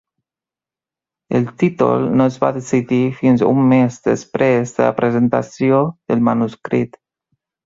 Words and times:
El 1.39 1.43
títol 1.63 2.07
no 2.21 2.25
es 2.31 2.39
va 2.43 2.49
decidir 2.55 3.01
fins 3.19 3.43
un 3.51 3.61
mes 3.75 4.01
després 4.09 4.75
de 4.79 4.89
la 4.89 4.95
presentació 5.03 5.85
del 6.11 6.27
manuscrit. 6.31 6.99